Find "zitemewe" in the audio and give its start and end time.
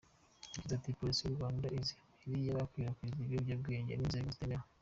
4.33-4.65